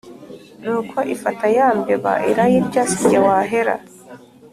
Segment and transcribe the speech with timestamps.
[0.63, 3.75] Nuko ifata yambeba irayirya singe wahera